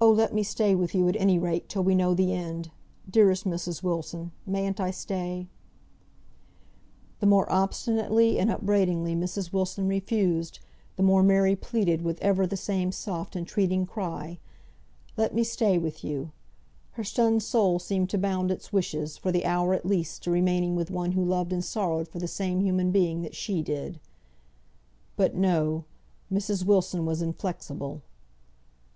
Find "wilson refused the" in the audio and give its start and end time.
9.52-11.04